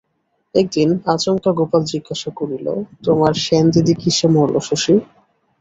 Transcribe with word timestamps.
একদিন 0.55 0.89
আচমকা 1.13 1.51
গোপাল 1.59 1.81
জিজ্ঞাসা 1.91 2.29
করিল, 2.39 2.67
তোমার 3.05 3.33
সেনদিদি 3.45 3.93
কিসে 4.01 4.27
মরল 4.35 4.55
শশী? 4.67 4.95